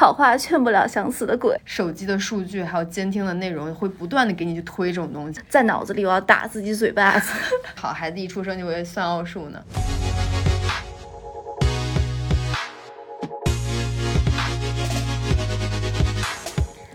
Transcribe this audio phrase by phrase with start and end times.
[0.00, 1.54] 好话劝不了想死的鬼。
[1.62, 7.30] 手机的数据还有监听的内容会不断的给你去推这种东西，在脑子里我要打自己嘴巴子。
[7.76, 9.62] 好孩子一出生就会算奥数呢。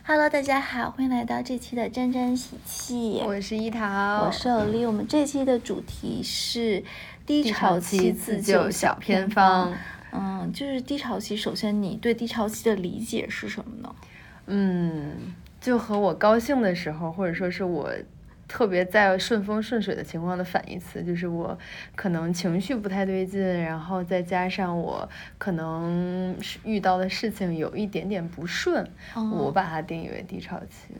[0.07, 3.21] Hello，大家好，欢迎来到这期的沾沾喜气。
[3.23, 4.83] 我是一桃，我是欧丽。
[4.83, 6.83] 我们这期的主题是
[7.23, 9.71] 低潮期自救小偏方。
[10.17, 13.95] 嗯，就是低潮期，首先你对低潮期的理解是什么呢？
[14.47, 15.11] 嗯，
[15.59, 17.91] 就和我高兴的时候，或者说是我
[18.47, 21.57] 特别在顺风顺水的情况的反义词，就是我
[21.95, 25.09] 可能情绪不太对劲，然后再加上我
[25.39, 30.93] 可能遇到的事情有一点点不顺，我把它定义为低潮期。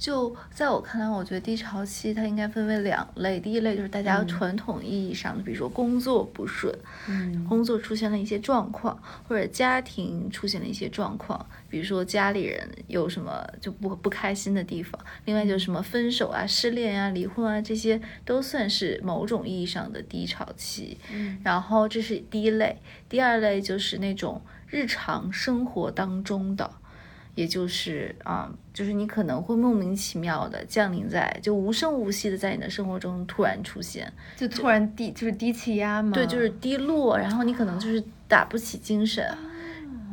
[0.00, 3.38] 就在我看来，我觉得低潮期它应该分为两类。
[3.38, 6.74] 第一类就是大家传统意义上的，比如说工作不顺，
[7.06, 14.98] 嗯，工作出现了一些状况，或者家庭出现了一些状况，比如说家里人有什么就不不开心的地方。
[15.26, 20.96] 另外就是什么分手啊、失恋啊、离婚啊，这些都算是某种意义上的低潮期。
[21.12, 26.70] 嗯，然后这是第一类，第二类就是那种日常生活当中的。
[27.34, 36.12] 也就是啊，就是你可能会莫名其妙的降临在，就无声无息的在你的生活中突然出现，就突然低，就是低气压嘛？
[36.12, 39.24] 对，就是低落，然后你可能就是打不起精神。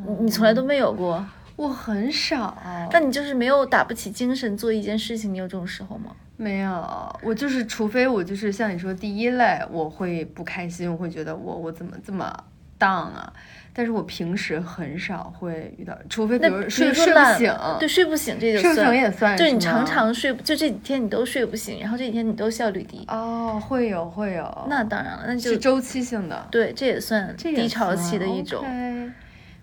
[0.06, 1.26] 你你从来都没有过？
[1.56, 2.56] 我很少。
[2.92, 6.16] 但你就是没有打不起精神做一件事情，你有这种时候吗？
[6.38, 12.31] 没有，我就是除非我就是像你说第一类，我会不开心，我会觉得我我怎么这么
[12.80, 13.34] down 啊。
[13.78, 23.06] 但是我平时很少会遇到，除非比如睡睡不醒，对睡不醒这就睡不醒也算，就你常常睡，就这几天你都睡不醒，然后这几天你都效率低。
[23.08, 24.67] 哦，会有会有。
[24.67, 26.47] 那当然了，那就是周期性的。
[26.50, 28.66] 对，这也算低潮期的一种。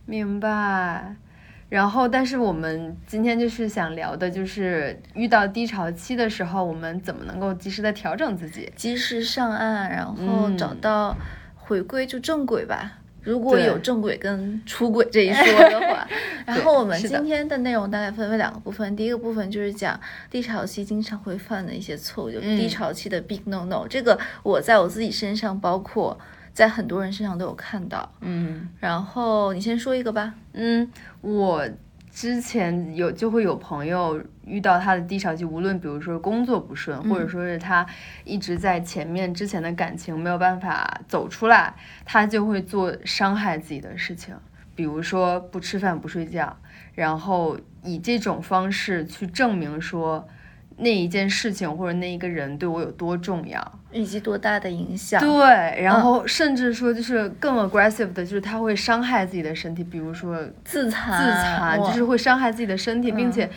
[0.07, 1.17] 明白。
[1.69, 11.17] 然后，但是我们今天就是想聊的，就是遇到低潮期的时候，我们怎么能够及时的调整自己，及时上岸，然后找到
[11.57, 13.01] 回归就正轨吧。
[13.25, 16.07] 如果有正轨跟出轨这一说的话，
[16.47, 18.95] 然后我们今天的内容大概分为两个部分。
[18.95, 19.99] 第一个部分就是讲
[20.31, 23.87] 低潮期经常会犯的一些错误，就低潮期的 big no no。
[23.89, 26.19] 这个我在我自己身上，包括
[26.53, 28.09] 在很多人身上都有看到。
[28.21, 30.35] 嗯，然后你先说一个吧。
[30.53, 30.91] 嗯，
[31.21, 31.67] 我。
[32.15, 37.85] 之前有就会有朋友遇到他的低潮期，无论比如说工作不顺，或者说是他
[38.23, 44.33] 一直在前面之前的感情没有办法走出来，他就会做伤害自己的事情，
[44.77, 46.57] 比如说不吃饭不睡觉，
[46.95, 50.29] 然后以这种方式去证明说。
[50.77, 55.21] 那一件事情或者那一个人对我有多重要，以及多大的影响？
[55.21, 63.49] 对，然后甚至说就是更 aggressive 的，就是他会伤害自己的身体，比如说自残，自残就是会伤害自己的身体，并且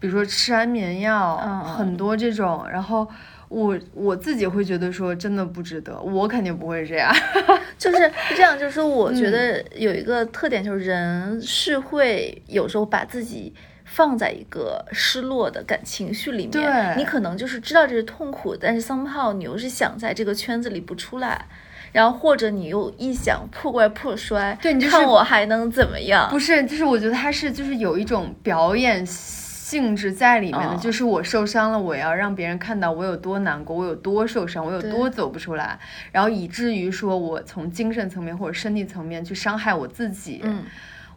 [0.00, 2.66] 比如说吃安眠药，很多这种。
[2.68, 3.06] 然后
[3.48, 7.14] 我我自己会觉得说真的不值得，我肯定不会这样。
[7.78, 13.54] 就是这样，就是我觉得有一个特点，就是人是会有时候把自己。
[13.96, 21.46] 放在一个失落的感情绪里面，你可能就是知道这是痛苦，但是 somehow 你又是想在这个圈子里不出来，
[21.92, 26.28] 然后或者你又一想破罐破摔，对，你就看我还能怎么样？
[26.28, 35.78] 不是，就是我觉得他是就是有一种表演性质在里面的，就是我受伤了，我要让别人看到我有多难过，我有多受伤，我有多走不出来，
[36.12, 40.42] 然后以至于说我从精神层面或者身体层面去伤害我自己。
[40.44, 40.64] 嗯。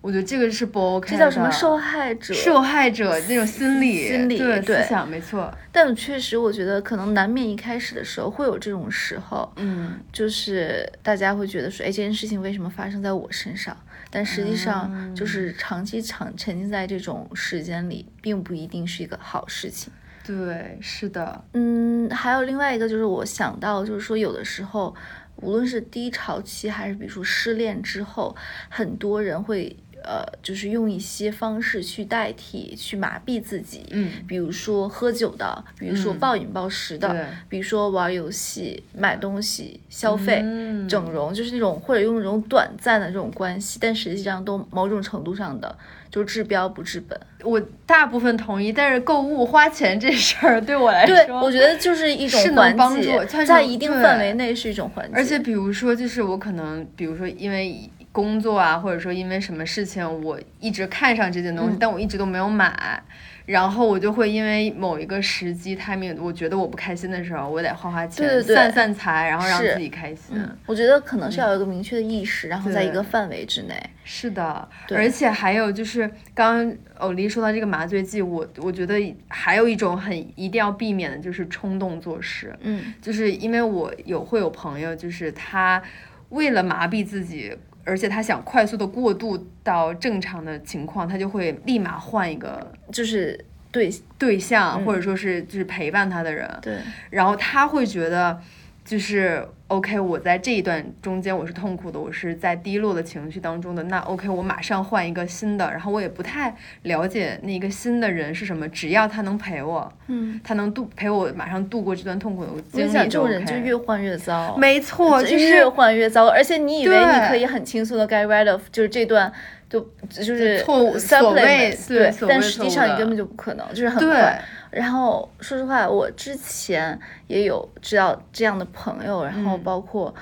[0.01, 2.33] 我觉得这个是不 OK 的，这叫什么受害者？
[2.33, 5.53] 受害者那种心理、心理对思想，没错。
[5.71, 13.75] 但确实，我觉得可能难免一开始的时候会有这种时候，嗯，就是大家会觉得说，哎，这件事情为什么发生在我身上？
[14.09, 19.91] 但实际上，就是长期长沉浸在这种时间里，并不一定是一个好事情。
[20.25, 21.43] 对，是的。
[21.53, 24.95] 嗯，还有另外一个就是我想到，就是说有的时候，
[25.35, 28.33] 无论是低潮期还是比如说失恋之后，
[28.69, 29.75] 很多人会。
[30.03, 40.43] 呃，就是用一些方式去代替，去麻痹自己，嗯，比如说喝酒的，比如说暴饮暴食的，比如说玩游戏、买东西、消费、
[40.87, 45.77] 整容，就是那种或者用那种短暂的这种关系，但实际上都某种程度上的
[46.09, 47.19] 就治标不治本。
[47.43, 55.11] 我大部分同意，但是购物花钱这事儿对我来说，对我觉得就是一种缓解，在一定范围内是一种缓解。
[55.13, 57.89] 而且比如说，就是我可能，比如说因为。
[58.11, 63.01] 工作啊，或者说因为什么事情，我一直看上这件东西，但我一直都没有买。
[63.45, 70.39] 然后我就会因为某一个时机 timing，我觉得我不开心的时候，我得花花钱散散财，然后让自己开心。
[70.67, 73.75] 我觉得可能是要有一个明确的意识，然后在一个范围之内。
[74.03, 82.55] 是的，而且还有就是刚刚欧丽说到这个麻醉剂，我我觉得还有一种很一定要避免的就是冲动做事。
[82.61, 85.81] 嗯，就是因为我有会有朋友，就是他
[86.29, 87.57] 为了麻痹自己。
[87.89, 96.49] 而且他想快速的过渡到正常的情况，他就会立马换一个，就是对对象，或者说是就是陪伴他的人。
[96.61, 96.77] 对，
[97.09, 98.39] 然后他会觉得，
[98.85, 99.45] 就是。
[99.69, 103.83] OK，我在这一段中间我是痛苦的，我是在低落的情绪当中的。
[103.83, 112.97] 那 OK，我马上换一个新的，然后我也不太了解那个新的人是什么，只要他能陪我，嗯，他能度陪我马上度过这段痛苦的经历。
[112.97, 116.25] 我这种人就越换越糟，没错，就是越换越糟。
[116.25, 119.31] 而且你以为你可以很轻松的 get rid of，就是这段
[119.69, 119.79] 就
[120.09, 124.41] 就是错误所谓对，但实际上你根本就不可能，就是很快。
[124.71, 130.13] 然后说实话，我之前也有知道这样的朋友，然后包括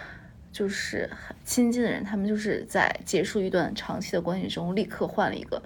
[0.52, 5.62] 就是很亲近的人，他们就是在结束一段长期的关系中，立刻换了一个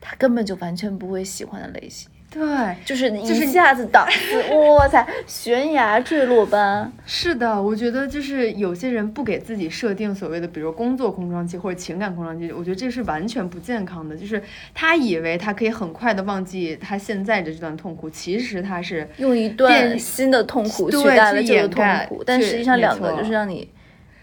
[0.00, 2.10] 他根本就完全不会喜欢的类型。
[2.32, 2.42] 对，
[2.84, 4.42] 就是一下子档次，
[4.74, 6.90] 哇塞，悬崖坠落般。
[7.04, 14.16] 是的，我觉得就是有些人不给自己设定所谓的，比如工作空窗期或者情感空窗期，我觉得这是完全不健康的。
[14.16, 14.42] 就是
[14.72, 23.68] 他以为他可以很快的忘记他现在的这段痛苦，其实他是用一段新的痛苦取代了这个痛苦，但实际上两个就是让你。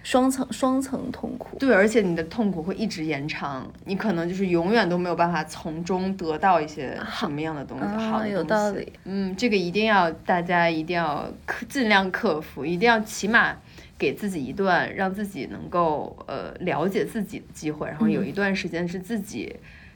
[0.01, 8.91] 双层双层痛苦，对，而且你的痛苦会一直延长，你可能就是永远都没有办法从中得到一些什么样的东西，好有道理。
[9.03, 13.57] 嗯，这个一定要大家一定要克尽量克服，一定要起码
[13.97, 19.55] 给自己一段让自己能够呃了解自己的机会，然后有一段时间是自己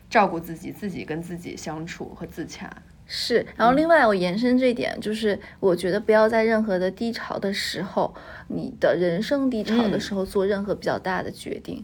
[0.09, 2.69] 照顾自己，自己跟自己相处和自洽。
[3.05, 8.13] 是，然后另外我延伸这一点，就是我觉得不要在任何的低潮的时候，
[8.47, 11.83] 你的人生低潮的时候做任何比较大的决定，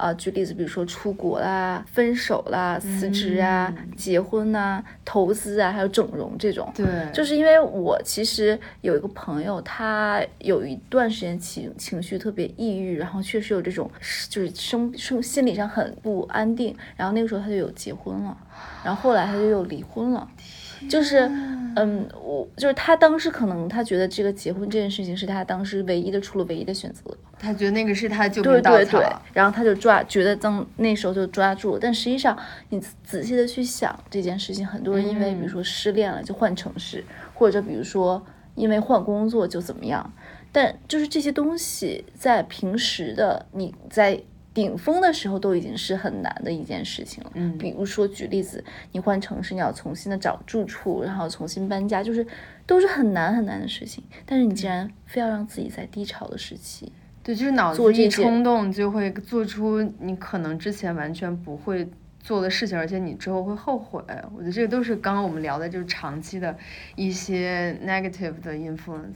[0.00, 6.72] 啊，举例子，比如说出国啦、分手啦、辞职啊、结婚呐、投资啊，还有整容这种。
[6.74, 13.90] 对，就是因为我其实有一个朋友，他有一段时间情情绪特别抑郁，然后确实有这种
[14.30, 18.36] 就是生生心理上很不安定，然后那个时候他就有结婚了，
[18.82, 20.26] 然后后来他就又离婚了。
[20.88, 21.18] 就是，
[21.76, 27.02] 嗯，我就是他当时可能他觉得这个结婚这件事情是他当时唯一的出路，唯一的选择。
[27.38, 31.78] 他觉得那个是他救命稻草，然后他就抓，觉得当那时候就抓住了。
[31.80, 32.36] 但实际上，
[32.70, 37.04] 你仔细的去想这件事情，很多人因为比如说失恋了就换城市，
[37.34, 38.24] 或者比如说
[38.54, 40.12] 因为换工作就怎么样。
[40.52, 44.22] 但就是这些东西在平时的你在。
[44.52, 47.30] 顶峰的时候都已经是很难的一件事情了。
[47.34, 48.62] 嗯，比如说举例子，
[48.92, 52.26] 你换城市，你要重新的找住处，然后重新搬家，就是
[52.66, 54.02] 都是很难很难的事情。
[54.26, 56.92] 但是你竟然非要让自己在低潮的时期，
[57.22, 61.88] 对，就是脑子一冲动就会做出你可能之前完全不会。
[62.22, 64.02] 做的事情，而且你之后会后悔。
[64.36, 66.54] 我觉得这个都是刚刚我们聊的，就是长期的
[66.94, 69.14] 一些 negative 的 influence。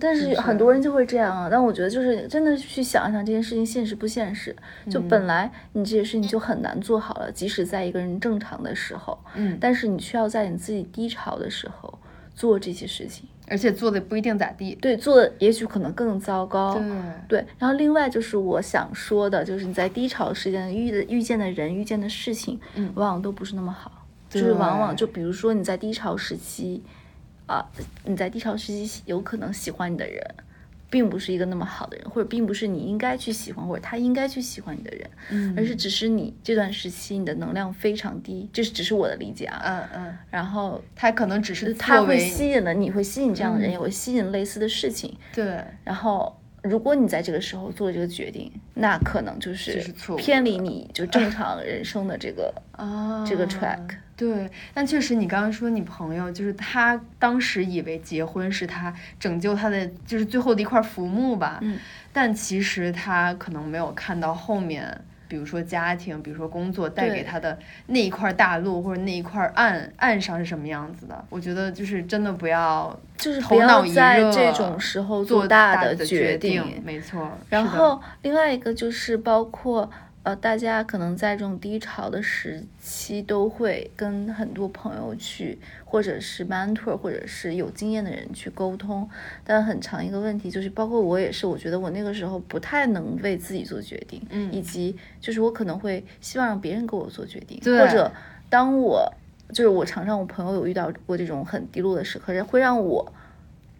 [0.00, 1.48] 但是很多人就会这样啊。
[1.50, 4.56] 但我觉得就是真的去想一想这件事情现实不现实。
[4.90, 11.98] 就本来你这些事情就很难做好了，即使在一个人正常的时候，嗯，但是你需要在你自己低潮的时候
[12.34, 13.28] 做这些事情。
[13.48, 16.74] 而且做的不一定咋地，对，做的也许可能更糟糕，
[17.28, 17.38] 对。
[17.40, 17.46] 对。
[17.58, 26.82] 然后另外就是我想说的，就是你在低潮时间遇的遇见的人、遇见的事情，嗯，往往都不是那么好，就是往往就比如说你在低潮时期，
[27.46, 27.64] 啊，
[28.04, 30.22] 你在低潮时期有可能喜欢你的人。
[30.88, 53.80] 并不是一个那么好的人，或者并不是你应该去喜欢，或者他应该去喜欢你的人，嗯，而是只是你这段时期你的能量非常低，这是只是我的理解啊，嗯嗯，然后他可能只是他会吸引了，你会吸引这样的人，也会吸引类似的事情，对，然后如果你在这个时候做这个决定，那可能就是偏离你就正常人生的这个 啊这个 track。
[54.16, 61.58] 对，但确实，你刚刚说你朋友，就是他当时以为结婚是他拯救他的，就是最后的一块浮木吧。
[61.60, 61.78] 嗯。
[62.14, 71.24] 但其实他可能没有看到后面，比如说家庭，比如说工作带给他的那一块大陆或者那一块岸岸上是什么样子的。
[71.28, 76.82] 我觉得就是真的不要，就是不要在这种时候做大的决定。
[76.84, 77.30] 没错。
[77.48, 79.90] 然后另外一个就是包括。
[80.26, 89.08] 呃，大家可能在这种低潮的时期，都会跟很多朋友去，或者是 mentor，或者是有经验的人去沟通。
[89.44, 98.10] 但很长一个问题就是，包括我也是，我觉得我那个时候不太能为自己做决定，嗯，以及就是我可能会希望让别人给我做决定，或者
[98.50, 99.08] 当我
[99.50, 103.12] 就是我常常我朋友有遇到过这种很低落的时刻，会让我。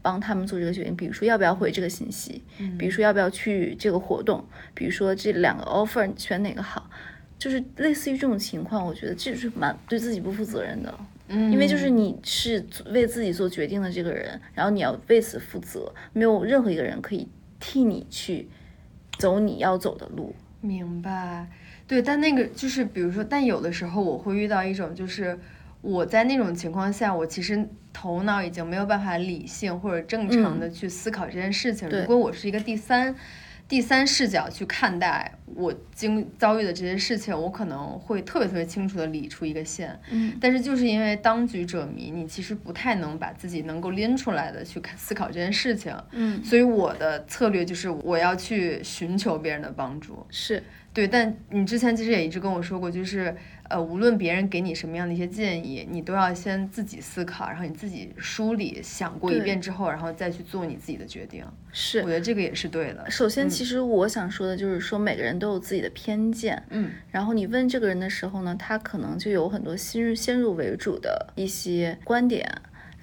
[0.07, 2.41] 帮他们做这个决定，比如说要不要回这个信息，
[2.79, 6.89] 比如说要不要去这个活动，比如说这两个 offer 选哪个好，
[7.37, 10.95] 就是类似于这种情况，我觉得这是蛮对自己不负责任的，
[11.27, 17.27] 嗯，因为就是你是为自己做决定的这个人，然后你要为此负责，没有任何一个人可以
[17.59, 18.49] 替你去
[19.19, 20.33] 走你要走的路。
[20.61, 21.49] 明白，
[21.89, 25.37] 对，但那个就是比如说，但有的时候我会遇到一种就是。
[25.87, 31.89] 我在那种情况下，我其实头脑已经没有办法理性或者正常的去思考这件事情。
[31.89, 33.15] 如果我是一个第三
[33.69, 39.97] 第三视角去看待我经遭遇的这些事情，我可能会特别特别清楚的理出一个线。
[40.11, 45.95] 嗯，但是就是因为当局者迷，你其实不太能把自己能够拎出来的去看思考这件事情。
[46.11, 50.27] 嗯，所以我的策略就是我要去寻求别人的帮助。
[50.31, 50.61] 是
[50.93, 53.33] 对，但你之前其实也一直跟我说过，就是。
[53.69, 61.45] 呃，无论别人给你什么样的一些建议，你都要先自己思考，然后你自己梳理、想过一遍之后，然后再去做你自己的决定。
[61.73, 63.11] 是，我觉得这个也是对的。
[63.11, 66.63] 首先，其实我想说的就是说，每个人都有自己的偏见。
[66.71, 72.47] 嗯，然后你问这个人的时候呢，他可能就有很多先先入为主的一些观点。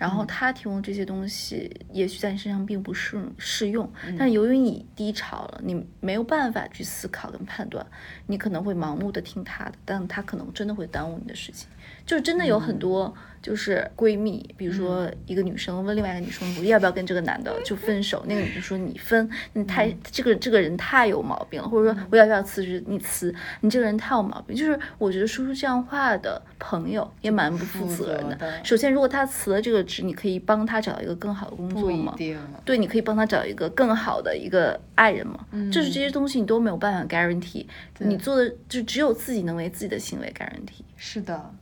[0.04, 7.88] 然后他提供这些东西，也许在你身上并不适适用，但由于你低潮了，你没有办法去思考跟判断，
[8.28, 11.70] 你可能会盲目的听他的，但他可能真的会耽误你的事情。
[12.06, 18.24] 就是真的有很多就是闺蜜，比如说一个女生问另外一个女生，我要不要跟这个男的就分手？
[18.26, 22.82] 那个女生说你分，你太这个这个人太有毛病了，或者说我要不要辞职？
[22.88, 24.56] 你辞，你这个人太有毛病。
[24.56, 28.64] 就是我觉得说出这样话的朋友也蛮不负责任的。
[28.64, 32.16] 首先，如果他辞了这个职，你可以帮他找一个更好的工作吗？
[32.64, 35.46] 对，你可以帮他找一个更好的一个爱人吗？
[35.70, 37.66] 就是这些东西你都没有办法 guarantee，
[38.00, 40.86] 你做的就只有自己能为自己的行为 guarantee。
[40.96, 41.54] 是的。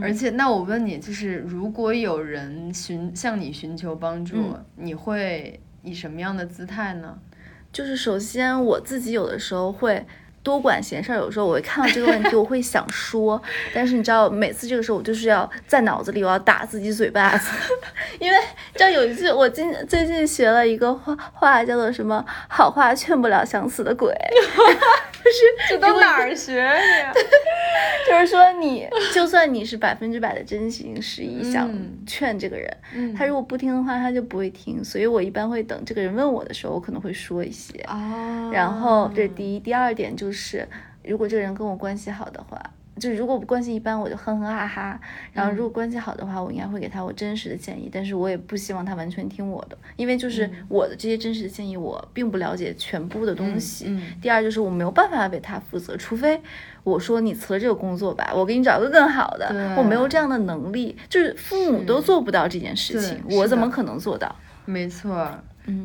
[0.00, 7.18] 而且，那我问你，就是如果有人寻向你寻求帮助，你会以什么样的姿态呢？
[7.72, 10.06] 就是首先，我自己有的时候会
[10.44, 13.40] 多管闲事儿，有时候我会看到这个问题，我会想说，
[13.74, 17.50] 但是你知道，每次这个时候我就是要在脑子里我要打自己嘴巴子，
[18.20, 18.38] 因为
[18.74, 24.14] 知道有一句我今最近学了一个话话叫做什么“好话劝不了想死的鬼”。
[25.24, 25.38] 就 是
[25.70, 27.10] 这都哪儿学的呀？
[28.06, 31.66] 就是说，你就算你是百分之百的真心实意想
[32.06, 32.70] 劝这个人，
[33.16, 34.84] 他如果不听的话，他就不会听。
[34.84, 37.80] 所以我一般会等这个人问我的时候，我可能会说一些。
[37.88, 38.50] 哦。
[38.52, 40.33] 然后这是第一，第二点就是，
[41.04, 42.60] 如果这个人跟我关系好的话。
[43.00, 45.00] 就如果关系一般，我就哼哼哈哈。
[45.32, 47.90] 然后如果关系好的话，我应该会给他我真实的建议。
[47.92, 54.00] 但是我也不希望他完全听我的，因为就是我的这些真实的建议，我并不了解全部的东西。
[54.22, 56.40] 第二就是我没有办法为他负责，除非
[56.84, 59.74] 我说你辞了这个工作吧，我给你找个更好的。
[59.76, 64.32] 我没有这样的能力，就是父母都做不到这件事情，我怎么可能做到？
[64.66, 65.28] 没错，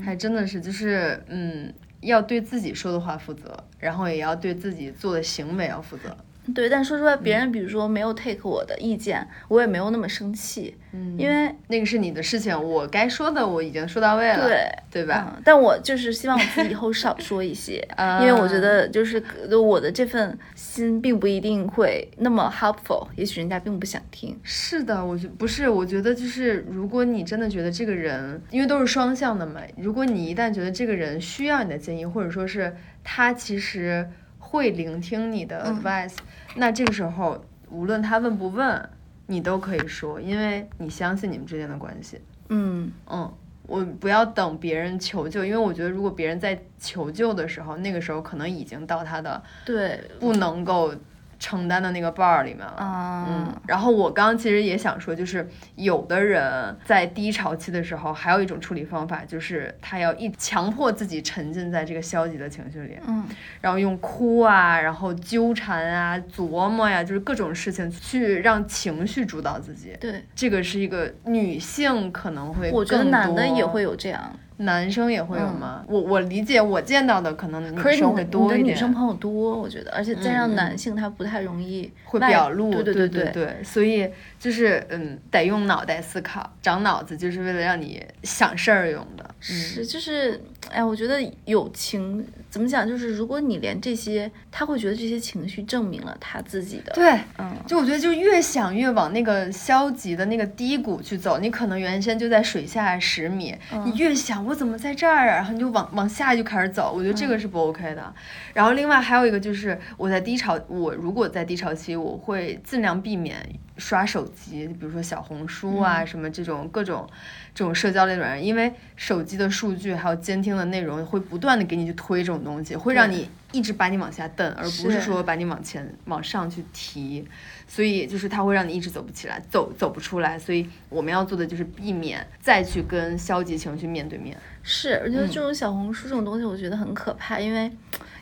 [0.06, 6.16] 还真的是就是嗯，要对自己说的话负责，然后也要对自己做的行为要负责。
[6.56, 15.40] 对，但说实话，别人比如说没有 take 我的意见，我也没有那么生气，嗯，因为那个是你的事情，我该说的我已经说到位了，对，对吧？
[15.44, 17.88] 但我就是希望我自己以后 少说一些，
[18.22, 19.22] 因为我觉得就是
[19.56, 24.36] 我的这份心并不一定会那么 helpful，也许人家并不想听。
[24.42, 34.10] 是的，我觉不是，我觉得就是如果你真的觉得这个人，因为都是双向的嘛，如果你一旦觉得这个人需要你的建议，或者说是他其实
[34.50, 36.16] 会聆听你的 advice。
[36.56, 38.90] 那这个时候，无论他问不问，
[39.28, 42.20] 你都可以说，因为你相信你们之间的关系。
[42.48, 43.32] 嗯嗯，
[43.68, 50.94] 我不要等别人求救，因为我觉得如果别人在求救的时候，那个时候可能已经到他的对不能够。
[51.40, 63.26] 承担的那个 bar 里面了，嗯，然后我刚刚其实也想说，就是有的人在低潮期的时候，还有一种处理方法，就是他要一强迫自己沉浸在这个消极的情绪里，嗯，
[63.62, 69.96] 然后用哭啊，然后纠缠啊，琢磨呀，就是各种事情去让情绪主导自己。
[70.00, 74.38] 对，这个是一个女性可能会，我觉得男的也会有这样。
[74.60, 75.84] 男生也会有吗？
[75.88, 78.68] 我我理解，我见到的可能女生会多一点。
[78.68, 89.34] 女生朋友多，我觉得，而且再让男性他不太容易会表露，对对对对，所以就是嗯，得用脑袋思考，长脑子就是为了让你想事儿用的。
[89.40, 96.92] 是，就是哎，我觉得友情怎么讲，就是如果你连这些，他会觉得这些情绪证明了他自己的。
[96.94, 105.36] 对，嗯，就我觉得就越想越往那个消极的那个低谷去走，你可能原先就在水下十米，你越想我怎么在这儿啊。
[105.36, 108.14] 然后你就往往下就开始走，我觉得这个是不 OK 的。
[108.54, 117.08] 然后另外还有一个就是我在低潮，我如果在低潮期，我会尽量避免刷手机，比如说小红书啊什么这种各种
[117.54, 127.28] 这种社交类软件，因为手机的数据还有监听的内容会不断的给你去推这种东西，会让你一直把你往下蹬，而不是说把你往前往上去提。
[127.72, 130.38] 所以就是它会让你一直走不起来，走走不出来。
[130.38, 134.36] 所以我们要做的就是避免再去跟消极情绪面对面。
[134.64, 137.72] 是，我觉得这种小红书这种东西，我觉得很可怕，因为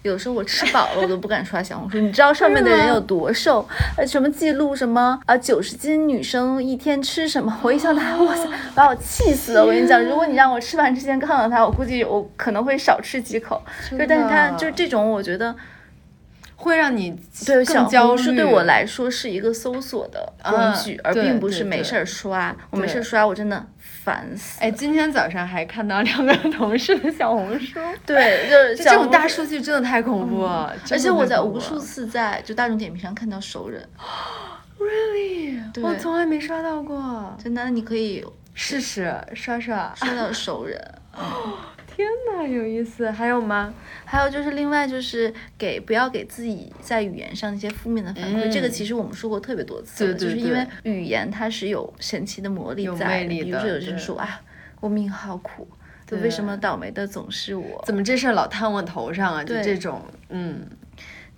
[0.03, 1.97] 有时候我吃饱了，我都不敢刷小红书。
[1.97, 3.67] 你知道上面的人有多瘦？
[3.97, 5.37] 呃，什么记录什么啊？
[5.37, 7.57] 九十斤女生一天吃什么？
[7.63, 9.61] 我一想他，哇塞，把我气死了！
[9.65, 13.61] 我跟你讲，如果你让我吃饭之前看到他，我估计我可能会少吃几口。
[13.89, 15.55] 就但是他就这种，我觉得。
[16.59, 22.53] 会让你对小红书对我来说是一个搜索的工具，而并不是没事儿刷。
[22.71, 24.59] 我没事儿刷，我真的烦死。
[24.59, 30.75] 哎，今天早上还看到两个 同事的小红书， 对，就是这种大数据真的太恐怖了。
[30.91, 33.87] 而且我在无数次在就大众点评上看到熟人，
[34.81, 37.37] really，我从来没刷到过。
[37.41, 40.81] 真的，你可以试试刷刷，刷到 熟人。
[41.97, 43.09] 天哪，有意思！
[43.09, 43.73] 还有吗？
[44.05, 54.39] 还有就是另外就是给不要给自己在语言上一些负面的反馈，这个其实我们说过特别多次了，就是因为语言它是有神奇的魔力在，比如说有人说啊，
[54.79, 55.67] 我命好苦，
[56.05, 57.83] 就为什么倒霉的总是我？
[57.87, 59.43] 怎么这事儿老摊我头上啊？
[59.43, 59.99] 就这种，
[60.29, 60.67] 嗯。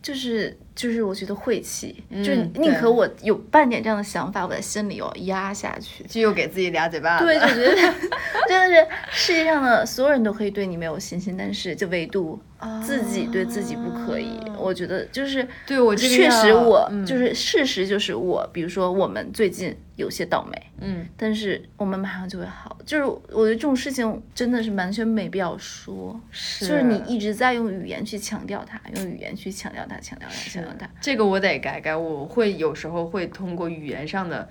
[0.01, 7.19] 就是就是，我觉得晦气，就是宁可我有半点这样的想法，我在心里要压下去，就又给自己俩嘴巴。
[7.19, 7.75] 对，就觉得
[8.47, 12.39] 真的是世界上的所有人都可以对你没有信心，但是就唯独
[12.81, 14.39] 自己对自己不可以。
[14.57, 20.57] 我觉得就是对我确实我就是事实就是我，比如说我们最近有些倒霉。
[20.81, 22.77] 嗯，但是我们马上就会好。
[22.85, 30.89] 就是我觉得这种事情真的是完全没必要说，是，就是你一直在用语言去强调它，用语言去强调它，强调它，强调它。
[31.01, 34.47] 这个我得改改，我会有时候会通过语言上的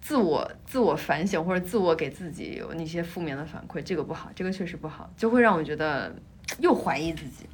[0.00, 6.14] 自我自我反省，或者自我给自己有那些负面的反馈，这个不好，这个确实不好，就会让我觉得
[6.58, 7.46] 又怀疑自己，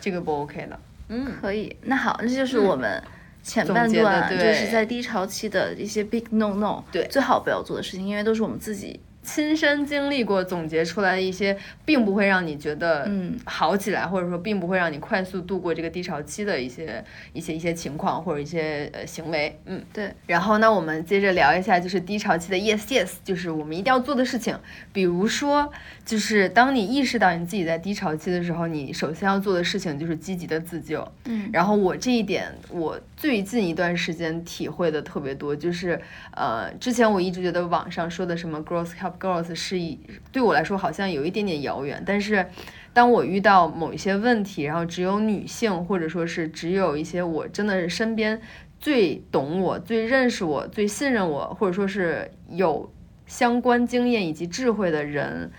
[0.00, 0.78] 这个不 OK 的。
[1.08, 1.74] 嗯，可以。
[1.82, 3.02] 那好，那就是我们。
[3.42, 9.00] 前半段就是在低潮期的一些 big no no，对，最好不要做的事情，因为都是我们自己。
[9.32, 20.12] 亲身经历过，总结出来的一些，并不会让你觉得嗯好起来，或者说并不会让你快速度过这个低潮期的一些一些一些情况或者一些呃行为，嗯对。
[20.26, 24.58] 然后呢，我们接着聊一下，就是低潮期的 yes yes，就是我们一定要做的事情。
[24.92, 25.70] 比如说，
[26.04, 31.06] 就是当你意识到你自己在低潮期的时候，你首先要做的事情就是积极的自救。
[31.26, 31.48] 嗯。
[31.52, 36.00] 然后我这一点，我最近一段时间体会的特别多，就是
[36.34, 39.19] 呃，之前我一直觉得网上说的什么 girls help。
[39.20, 40.00] Girls 是一
[40.32, 42.46] 对我来说好像有一点点遥远，但是
[42.92, 48.40] 当我遇到某一些问题，然后只有女性或者说是只有一些我真的是身边
[48.80, 52.90] 最懂我、最认识我、最信任我，或者说是有
[53.26, 55.52] 相关经验以及智慧的人，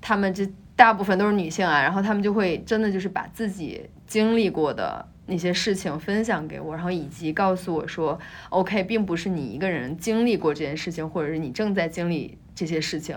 [0.00, 12.38] 他们这大部分都是女性啊，然后他们就会真的就是把自己经历过的那些事情分享给我，然后以及告诉我说，OK，并不是你一个人经历过这件事情，或者是你正在经历。
[12.58, 13.16] 这些事情，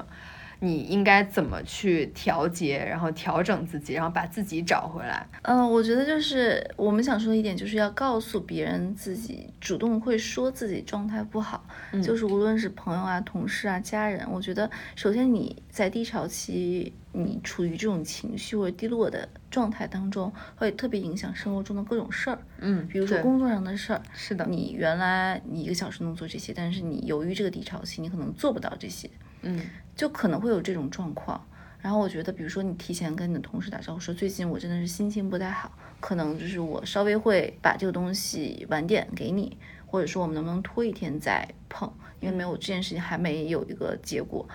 [0.60, 5.26] 你应该怎么去调节，然后调整自己，然后把自己找回来？
[5.42, 11.66] 嗯，我觉得就是我们想说的一点，就是要告诉别人自己主动会说自己状态不好，
[12.04, 22.38] 就是无论是朋友啊、同事啊、家人，我觉得首先你在低潮期，你处于这种情绪或者低落的状态当中，会特别影响生活中的各种事儿。
[22.60, 29.10] 嗯，比如说工作上的事儿，是的，你原来你一个小时能做这些，但是你由于这个低潮期，你可能做不到这些。
[29.42, 29.62] 嗯，
[29.96, 31.46] 就可能会有这种状况。
[31.80, 44.48] 然后我觉得，比如说你提前跟你的同事打招呼说，最近我真的是心情不太好，可能就是我稍微会把这个东西晚点给你，或者说我们能不能拖一天再碰，因为没有这件事情还没有一个结果。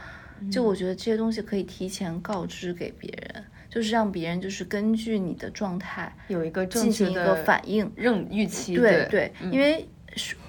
[0.53, 8.77] 就我觉得这些东西可以提前告知给别人，就是让别人就是根据你的状态有一个进行一个反应，认预期。
[8.77, 9.89] 对对，因为。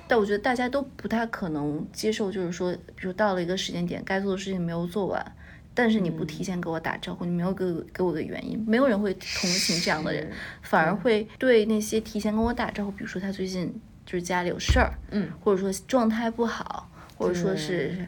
[0.08, 5.36] 但我觉得大家都不太可能接受，就是说，比如到了一个时间点，该做的事情没有做完，
[5.74, 13.74] 但是你不提前给我打招呼，你没有给给我个原因，没有人会同情这样的人，反而会对那些提前跟我打招呼，比如说他最近
[14.06, 18.08] 就是家里有事儿，嗯，或者说状态不好，或者说是。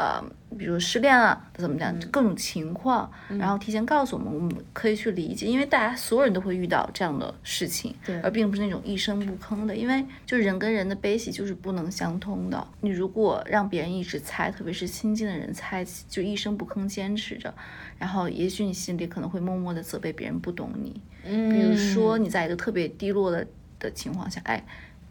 [0.00, 0.24] 呃，
[0.56, 12.66] 比如失恋了，怎么讲，各种情况，然后提前告诉我们，我们可以去理解，因为大家所有人都会遇到这样的事情，对，而并不是那种一声不吭的，因为就人跟人的悲喜就是不能相通的。
[12.80, 17.52] 你如果让别人一直猜，特别是亲近的人猜，就一声不吭坚持着，
[17.98, 20.98] 然后也许你心里可能会默默的责备别人不懂你。
[21.24, 23.46] 嗯，比如说你在一个特别低落的
[23.78, 24.64] 的情况下，哎，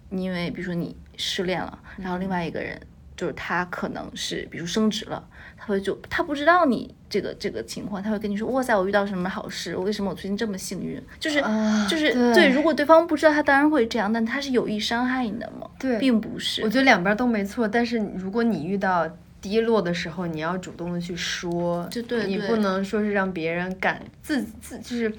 [0.10, 2.82] 因为比如说你失恋了，然后另外一个人。
[3.20, 5.22] 就是他可能是，比如升职了，
[5.58, 10.98] 他会就他不知道你这个这个情况，他会跟你说，哇塞，我遇到什么好事，我为什么我最近这么幸运？
[11.20, 11.44] 就是
[11.90, 15.68] 就是对，如果对方不知道，他当然会这样，但他是有意伤害你的吗？
[15.78, 16.62] 对，并不是。
[16.64, 19.06] 我觉得两边都没错，但是如果你遇到
[19.42, 25.14] 低落的时候，你要主动的去说，就对，你不能说是让别人感自自就是。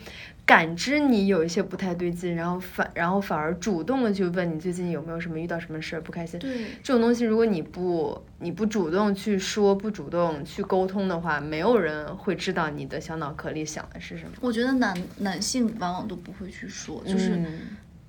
[0.51, 6.41] 感知你有一些不太对劲，然后反然后反而主动的去问你最近有没有什么遇到什么事儿不开心。
[6.41, 14.33] 对这种东西，如果你不你不主动去说，不主动去沟通的话，没有人会知道你的小脑壳里想的是什么。
[14.41, 17.41] 我觉得男男性往往都不会去说，就是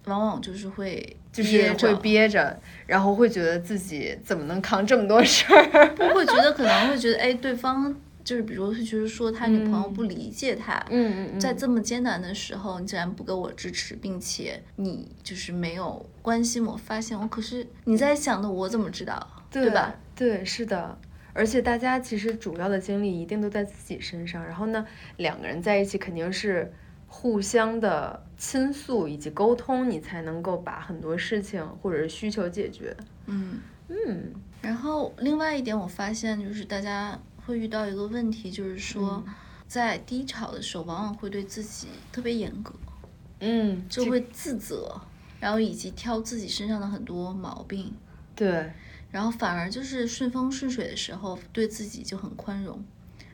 [0.06, 5.90] 往往就是会就是会憋着，然后会觉得自己怎么能扛这么多事儿？
[5.96, 7.96] 不会觉得可能会觉得哎对方。
[8.24, 19.46] 就是比如，就是说他女朋友不理解他，嗯嗯在这么艰难的时候，你竟然不给我支持，并且你就是没有关心我，发现我，可是你在想的，我怎么知道？
[19.50, 19.96] 对吧？
[20.16, 20.98] 对，是的。
[21.34, 24.86] 而且大家其实主要的精力一定都在自己身上，然后呢，
[25.18, 26.72] 两个人在一起肯定是
[27.08, 32.96] 互相的倾诉以及沟通，你才能够把很多事情或者是需求解决。
[33.28, 34.34] 嗯嗯。
[34.62, 37.18] 然后另外一点，我发现就是大家。
[37.46, 39.24] 会遇到一个问题，就是说，
[39.68, 42.74] 在低潮的时候，往往会对自己特别严格，
[43.40, 45.00] 嗯，就会自责，
[45.40, 47.94] 然后以及挑自己身上的很多毛病，
[48.36, 48.72] 对，
[49.10, 52.84] 然后反而就是顺风顺水的时候，对自己就很宽容。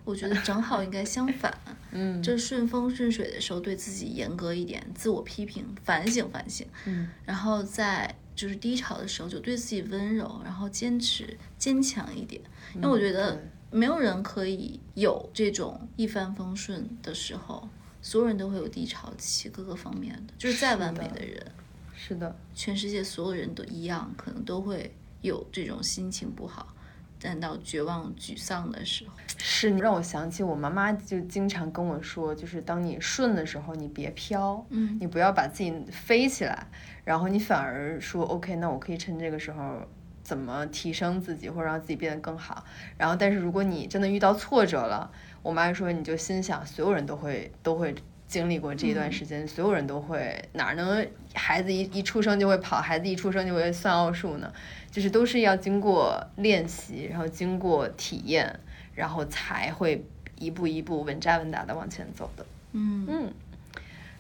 [0.06, 1.54] 我觉得正好应该相反，
[1.92, 12.42] 嗯，就是顺风顺水的时候对自己严格一点，自我批评，反省反省，嗯，然后在就是低潮的时候就对自己温柔，然后坚持坚强一点，
[12.76, 13.44] 因为我觉得。
[13.70, 17.68] 没有人可以有这种一帆风顺的时候，
[18.02, 20.34] 所有人都会有低潮期，各个方面的。
[20.38, 21.46] 就是再完美的人，
[21.94, 26.74] 是的，全世界所有人都一样，可能都会有这种心情不好、
[27.20, 29.14] 感到绝望、沮丧的时候。
[29.38, 36.68] 是，让我想起我妈妈就经常跟我说，就是当你顺的时候，你别飘，嗯，你不要把自己飞起来，
[37.04, 39.82] 然后你反而说，OK，那我可以趁这个时候。
[40.28, 42.66] 怎么提升自己或者让自己变得更好？
[42.98, 45.10] 然后，但是如果你真的遇到挫折了，
[45.42, 47.96] 我妈说你就心想，所有人都会都会
[48.28, 54.52] 经历过这一段时间，所有人都会哪能孩子一一出生就会跑，孩子一出生就会算奥数呢？
[54.92, 58.60] 就是都是要经过练习，然后经过体验，
[58.94, 60.06] 然后才会
[60.38, 62.46] 一步一步稳扎稳打的往前走的。
[62.74, 63.34] 嗯嗯。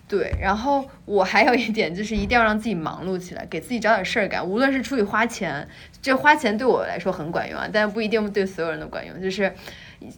[0.07, 4.45] 对，然后我还有一点就是一定要让自己忙碌起来，给自己找点事儿干。
[4.45, 5.67] 无论是出去花钱，
[6.01, 9.21] 这花钱对我来说很管用啊，但不一定对所有人都管用。
[9.21, 9.53] 就是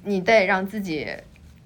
[0.04, 1.08] 你得让自己。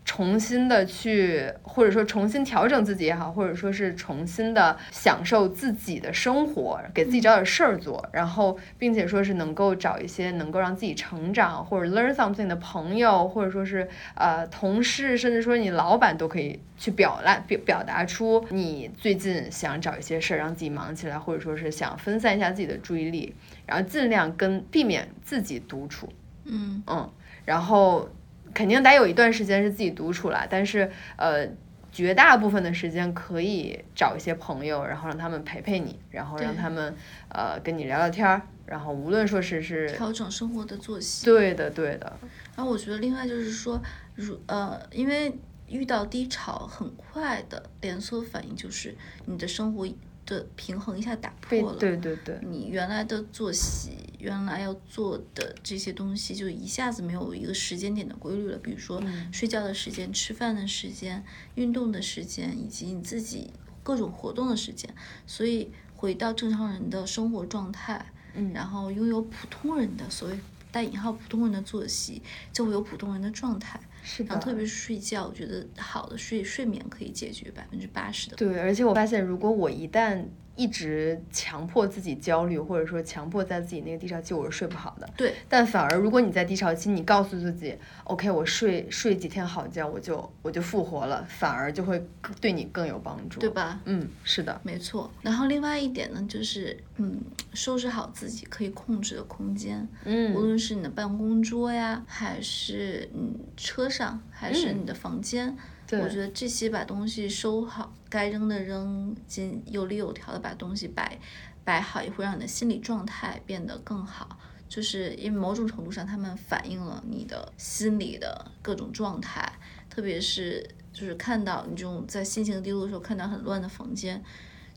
[0.06, 23.34] 重新的去，或者说重新调整自己也好，或者说是重新的享受自己的生活，给自己找点事儿做，然后并且说是能够找一些能够让自己成长或者 learn something 的朋友，或者说是呃同事，甚至说你老板都可以去表达表表达出你最近想找一些事儿让自己忙起来，或者说是想分散一下自己的注意力，
[23.66, 26.10] 然后尽量跟避免自己独处，
[26.44, 27.10] 嗯嗯，
[27.46, 28.10] 然后。
[28.54, 31.48] 肯定得有一段时间是自己独处了，但是呃，
[31.92, 36.96] 绝大部分的时间可以找一些朋友，然后让他们陪陪你，然后让他们
[37.30, 42.12] 呃跟你聊聊天儿，然后无论说是是调整生活的作息，对的对的。
[42.56, 43.82] 然后我觉得另外就是说，
[44.16, 45.38] 如呃，因为
[45.68, 49.88] 遇到低潮，很快的连锁反应就是你的生活。
[50.34, 58.58] 的平衡一下打破了，对对对，你原来的作息，原来要做的这些东西，就一下子没有一个时间点的规律了。
[58.58, 61.24] 比如说睡觉的时间、吃饭的时间、
[61.56, 63.52] 运动的时间，以及你自己
[63.84, 64.90] 各种活动的时间。
[65.28, 70.40] 所以回到正常人的生活状态，嗯，然后拥有普通人的所谓
[70.72, 73.80] 带引号普通人的作息，就会有普通人的状态。
[74.04, 78.36] 是的，特别是睡觉，我觉得好的睡睡眠可以解决百分之八十的。
[78.36, 80.24] 对，而且我发现，如果我一旦
[80.56, 85.10] 一直强迫自己焦虑，或者说强迫在自己那个低潮期，我是睡不好的。
[85.18, 85.34] 对。
[85.50, 92.06] 但反而如果你在低潮期，你告诉自己，OK，我睡睡几天好觉，我就我就复活了，反而就会
[92.40, 93.80] 对你更有帮助，对吧？
[93.86, 95.12] 嗯，是的，没错。
[95.22, 97.20] 然后另外一点呢，就是嗯，
[97.54, 105.58] 收拾好自己可以控制的空间，嗯，无论是你的办公桌呀，还是嗯车上，还是你的房间。
[106.02, 111.20] 我觉得这些把东西收好，该扔的扔，尽有理有条的把东西摆
[111.64, 114.38] 摆好，也会让你的心理状态变得更好。
[114.68, 119.52] 就是因为某种程度上，他们反映了你的心理的各种状态，
[119.90, 124.24] 特别是就是看到你这种在心情低落的时候，看到很乱的房间，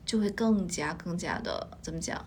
[0.04, 2.22] 就会更加更加的怎么讲，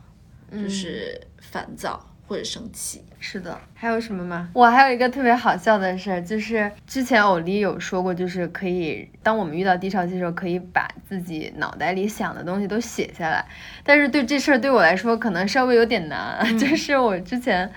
[0.52, 2.04] 就是烦躁。
[2.30, 4.52] 或者生气，是的，还有什么吗？
[4.54, 13.44] 我还有一个特别好笑的事儿，就是之前欧丽有说过，就是可以当我们遇到低潮期的时候，可以把自己脑袋里想的东西都写下来。
[13.84, 17.68] 但是对这事儿对我来说，可能稍微有点难， 就是我之前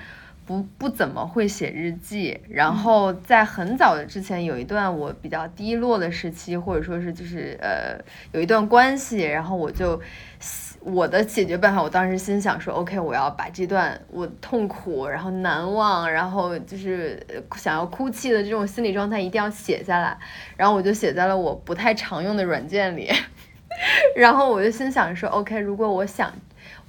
[0.44, 7.98] 不不怎么会写日记，然后在很早的之前有一段我比较低落的时期，或者说是就是呃
[8.32, 9.98] 有一段关系，然后我就。
[10.84, 17.24] 我的解决办法，我当时心想说，OK，我要把这段我痛苦，然后难忘，然后就是
[17.56, 20.16] 想要哭泣的这种心理状态一定要写下来，
[20.56, 23.10] 然后我就写在了我不太常用的软件里，
[24.16, 26.32] 然后我就心想说，OK，如果我想。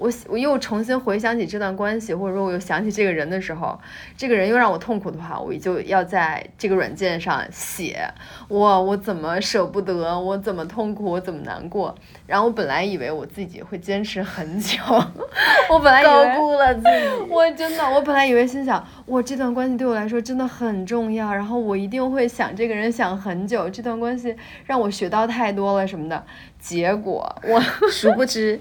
[0.04, 3.80] 我我又重新回想起这段关系，或者说我又想起这个人的时候，
[4.18, 8.06] 这个人又让我痛苦的话，我就要在这个软件上写
[8.50, 11.96] 我我怎么舍不得，我怎么痛苦，我怎么难过。
[12.28, 14.78] 然后我本来以为我自己会坚持很久，
[15.72, 16.90] 我本来高估了自己，
[17.30, 24.36] 我真的，我本来以为心想，我这段关系对我来说真的很重要，然后我一定会想这个人想很久，这段关系
[24.66, 26.24] 让我学到太多了什么的。
[26.58, 27.60] 结果我
[27.92, 28.58] 殊不知，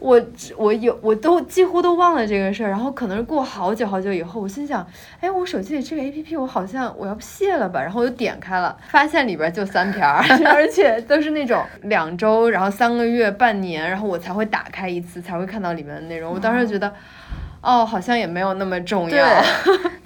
[0.00, 0.20] 我
[0.56, 4.84] 我有我都几乎都忘了这个事儿，然后可能是过好久好久以后，我心想，
[5.20, 10.20] 哎，我手机里这个 A P P 我好像我要不卸了吧，然后我就点开了，发现里边就三条，
[10.52, 16.34] 而且都是那种两周，然后三个月、半年，然后我才会打开一次，才会看到里面的内容。
[16.34, 16.92] 我当时觉得。
[17.66, 19.42] 哦，好像也没有那么重要。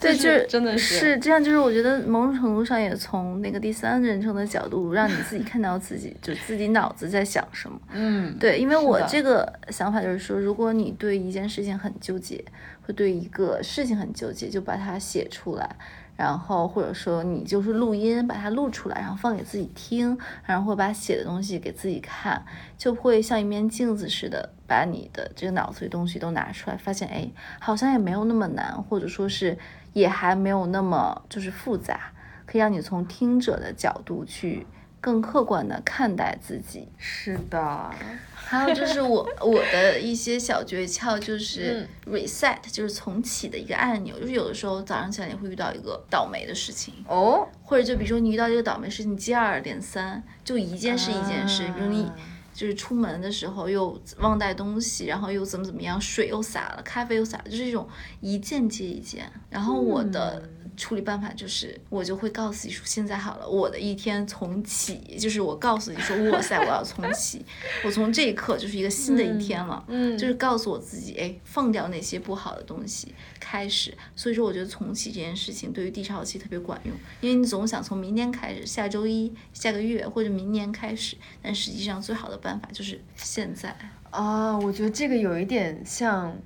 [0.01, 1.45] 对， 就是真的是是这样。
[1.45, 7.79] 就是我觉得某种程度上也从那个第三人称的角度，让你自己看到自己，就自己脑子在想什么。
[7.93, 12.43] 嗯，对，因为我这个想法就是说，如果你对一件事情很纠结，
[12.87, 15.77] 会对一个事情很纠结，就把它写出来。
[16.21, 22.45] 然后或者说你就是录音，把它录出来，然后放给自己听，然后会把写的东西给自己看，
[22.77, 27.27] 就会像一面镜子似的，把你的这个脑子里东西都拿出来，发现哎，
[27.59, 29.57] 好像也没有那么难，或者说是
[29.95, 32.13] 也还没有那么就是复杂，
[32.45, 34.67] 可以让你从听者的角度去
[35.01, 36.89] 更客观的看待自己。
[36.99, 37.91] 是的。
[38.35, 44.19] 还有就是我我的一些小诀窍，就是 reset，就是重启的一个按钮。
[44.19, 52.11] 就是有的时候早上起来你会遇到一个倒霉的事情哦，或者就比如说你遇到这个倒霉事情接二连三，就一件事一件事，比如你
[52.53, 57.89] 就是出门的时候又忘带东西，然后又怎么怎么样，水又洒了，咖啡又洒了，就是这种
[58.21, 59.31] 一件接一件。
[59.49, 60.43] 然后我的。
[60.77, 67.45] 处理办法就是，我就会告诉你说，现在好了，我的一天重启，就是我告诉你说，哇塞，我要重启，
[67.85, 73.97] 我从这一刻就是一个新的一天了，嗯，就是告诉我自己，哎，放掉那些不好的东西，开始。
[74.15, 83.77] 所以说，我觉得重启这件事情对于低潮期特别管用，因为你总想从明天开始，下周一、下个月或者明年开始，但实际上最好的办法就是现在。
[84.11, 86.37] 啊，我觉得这个有一点像。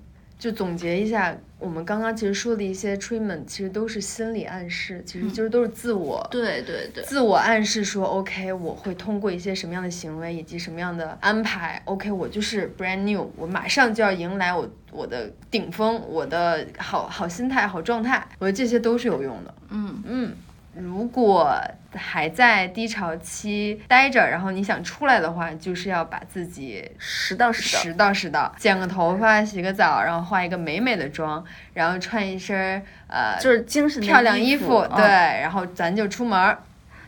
[0.44, 19.54] 就总结一下，我们刚刚其实说的一些 treatment，其实都是心理暗示，其实就是都是自我，对对对，自我暗示说，OK，我会通过一些什么样的行为以及什么样的安排，OK，我就是 brand new，我马上就要迎来我我的顶峰，我的好好心态、好状态，我觉得这些都是有用的。
[19.70, 20.32] 嗯嗯。
[20.76, 21.56] 如果
[21.94, 28.12] 还在低潮期待着，然后你想出来的话，就是要把自己拾到拾到。
[28.12, 36.56] 拾到，剪个头发，洗个澡，然后化一个美美的妆，然后穿一身呃，就是精神漂亮衣服，对，然后咱就出门。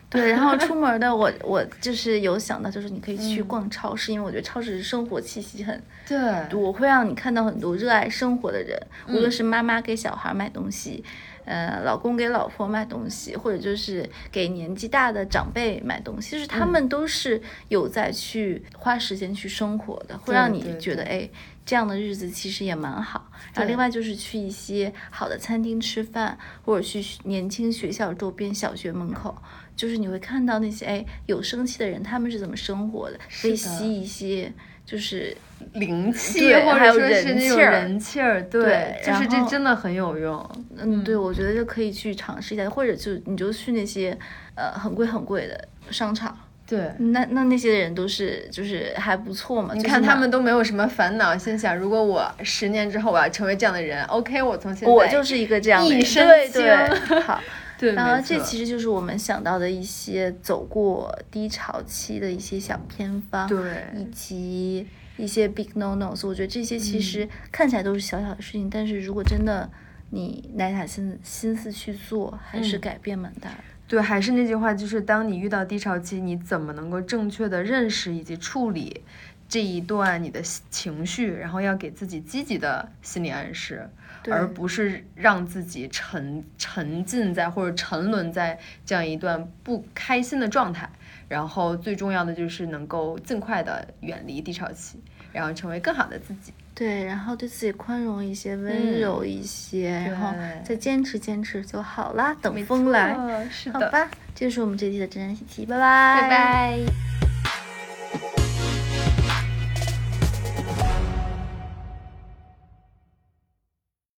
[0.09, 6.17] 对， 然后出门的我我就是有想到，就是你可以去逛超市，因为我觉得超市生活气息很对，
[6.57, 11.03] 我，会让你看到很多热爱生活的人，无论是妈妈给小孩买东西。
[11.47, 21.29] 呃，老公给老婆买东西，或者就是给年纪大的长辈买东西，就是他们都是有在去花时间去生活的，会让你觉得哎，
[21.65, 23.31] 这样的日子其实也蛮好。
[23.53, 29.41] 然后另外就是去一些好的餐厅吃饭，或者去年轻学校周边小学门口，
[29.73, 34.51] 就是你会看到那些哎有生气的人，他们是怎么生活的，可以吸一些。
[34.87, 35.35] 就是
[35.73, 40.49] 灵气，或者说是那种人气儿，对，就是这真的很有用。
[40.77, 44.17] 嗯，对，我觉得就可以去尝试一下，或者就你就去那些
[44.55, 46.35] 呃很贵很贵的商场。
[46.65, 49.73] 对，那那那些人都是就是还不错嘛。
[49.73, 57.41] 你看他们都没有什么烦恼，心想如果我十年之后我要成为这样的人，OK，我从现在我就是一个这样的人，对对， 好。
[57.77, 64.87] 对，然后这其实就是我们想到的一些走过低潮期的一些小偏方，对，以及
[65.17, 66.27] 一些 big no nos。
[66.27, 69.69] 我觉得这些其实看起来都是小小的事情，但是如果真的
[70.09, 73.57] 你耐下心心思去做，还是改变蛮大的。
[73.87, 79.01] 对，还是那句话，就是当你遇到低潮期，你怎么能够正确的认识以及处理
[79.47, 83.89] 这一段你的情绪，然后要给自己积极的心理暗示。
[84.29, 90.89] 而不是让自己沉沉浸在或者沉沦在这样一段不开心的状态，
[91.27, 94.99] 然后最重要的就是能够尽快的远离低潮期，
[95.31, 96.53] 然后成为更好的自己。
[96.73, 100.31] 对，然后对自己宽容一些，温柔一些，然后
[100.63, 102.35] 再坚持坚持就好啦。
[102.39, 103.17] 等风来，
[103.49, 103.79] 是的。
[103.79, 107.36] 好吧，这就是我们这期的真人喜题，拜拜，拜拜。